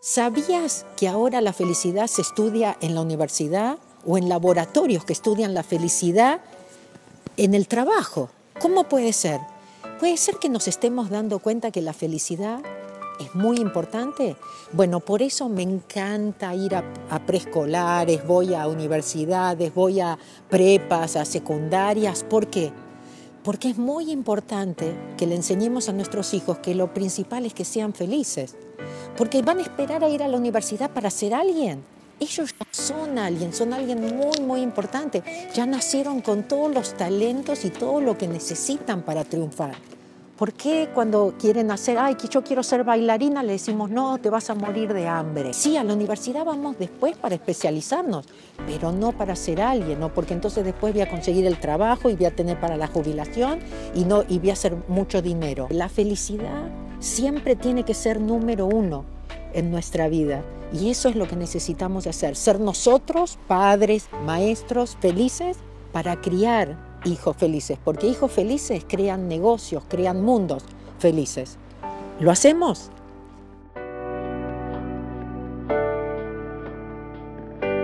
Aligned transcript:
¿Sabías 0.00 0.84
que 0.96 1.08
ahora 1.08 1.40
la 1.40 1.52
felicidad 1.52 2.06
se 2.06 2.20
estudia 2.22 2.76
en 2.80 2.94
la 2.94 3.00
universidad 3.00 3.78
o 4.04 4.18
en 4.18 4.28
laboratorios 4.28 5.04
que 5.04 5.14
estudian 5.14 5.54
la 5.54 5.62
felicidad 5.62 6.42
en 7.36 7.54
el 7.54 7.66
trabajo? 7.66 8.28
¿Cómo 8.60 8.84
puede 8.84 9.12
ser? 9.14 9.40
Puede 9.98 10.18
ser 10.18 10.36
que 10.36 10.50
nos 10.50 10.68
estemos 10.68 11.08
dando 11.08 11.38
cuenta 11.38 11.70
que 11.70 11.80
la 11.80 11.94
felicidad 11.94 12.60
es 13.18 13.34
muy 13.34 13.56
importante. 13.56 14.36
Bueno, 14.72 15.00
por 15.00 15.22
eso 15.22 15.48
me 15.48 15.62
encanta 15.62 16.54
ir 16.54 16.76
a, 16.76 16.84
preescolares, 17.26 18.24
voy 18.26 18.54
a 18.54 18.68
universidades, 18.68 19.74
voy 19.74 20.00
a 20.00 20.18
prepas, 20.50 21.16
a 21.16 21.24
secundarias. 21.24 22.22
¿Por 22.22 22.48
qué? 22.48 22.70
Porque 23.42 23.70
es 23.70 23.78
muy 23.78 24.12
importante 24.12 24.94
que 25.16 25.26
le 25.26 25.36
enseñemos 25.36 25.88
a 25.88 25.94
nuestros 25.94 26.34
hijos 26.34 26.58
que 26.58 26.74
lo 26.74 26.92
principal 26.92 27.46
es 27.46 27.54
que 27.54 27.64
sean 27.64 27.94
felices 27.94 28.56
porque 29.16 29.42
van 29.42 29.58
a 29.58 29.62
esperar 29.62 30.04
a 30.04 30.08
ir 30.08 30.22
a 30.22 30.28
la 30.28 30.36
universidad 30.36 30.90
para 30.90 31.10
ser 31.10 31.34
alguien. 31.34 31.82
Ellos 32.18 32.54
ya 32.58 32.66
son 32.70 33.18
alguien, 33.18 33.52
son 33.52 33.72
alguien 33.72 34.00
muy, 34.00 34.40
muy 34.40 34.60
importante. 34.62 35.22
Ya 35.54 35.66
nacieron 35.66 36.22
con 36.22 36.44
todos 36.44 36.72
los 36.74 36.94
talentos 36.94 37.64
y 37.64 37.70
todo 37.70 38.00
lo 38.00 38.16
que 38.16 38.26
necesitan 38.26 39.02
para 39.02 39.24
triunfar. 39.24 39.74
¿Por 40.36 40.52
qué 40.52 40.90
cuando 40.94 41.34
quieren 41.38 41.70
hacer, 41.70 41.96
ay, 41.96 42.14
que 42.14 42.28
yo 42.28 42.44
quiero 42.44 42.62
ser 42.62 42.84
bailarina, 42.84 43.42
le 43.42 43.52
decimos, 43.52 43.88
no, 43.88 44.18
te 44.18 44.28
vas 44.28 44.50
a 44.50 44.54
morir 44.54 44.92
de 44.92 45.08
hambre? 45.08 45.54
Sí, 45.54 45.78
a 45.78 45.84
la 45.84 45.94
universidad 45.94 46.44
vamos 46.44 46.78
después 46.78 47.16
para 47.16 47.34
especializarnos, 47.34 48.26
pero 48.66 48.92
no 48.92 49.12
para 49.12 49.34
ser 49.34 49.62
alguien, 49.62 49.98
¿no? 49.98 50.12
Porque 50.12 50.34
entonces 50.34 50.62
después 50.62 50.92
voy 50.92 51.00
a 51.00 51.08
conseguir 51.08 51.46
el 51.46 51.58
trabajo 51.58 52.10
y 52.10 52.16
voy 52.16 52.26
a 52.26 52.36
tener 52.36 52.60
para 52.60 52.76
la 52.76 52.86
jubilación 52.86 53.60
y, 53.94 54.04
no, 54.04 54.24
y 54.28 54.38
voy 54.38 54.50
a 54.50 54.52
hacer 54.52 54.76
mucho 54.88 55.22
dinero. 55.22 55.68
La 55.70 55.88
felicidad 55.88 56.70
siempre 56.98 57.56
tiene 57.56 57.84
que 57.84 57.94
ser 57.94 58.20
número 58.20 58.66
uno 58.66 59.04
en 59.52 59.70
nuestra 59.70 60.08
vida. 60.08 60.44
Y 60.72 60.90
eso 60.90 61.08
es 61.08 61.16
lo 61.16 61.28
que 61.28 61.36
necesitamos 61.36 62.06
hacer, 62.06 62.36
ser 62.36 62.60
nosotros, 62.60 63.38
padres, 63.46 64.08
maestros, 64.24 64.96
felices, 65.00 65.56
para 65.92 66.20
criar 66.20 66.76
hijos 67.04 67.36
felices, 67.36 67.78
porque 67.82 68.06
hijos 68.06 68.32
felices 68.32 68.84
crean 68.86 69.28
negocios, 69.28 69.84
crean 69.88 70.22
mundos 70.22 70.64
felices. 70.98 71.56
¿Lo 72.20 72.30
hacemos? 72.30 72.90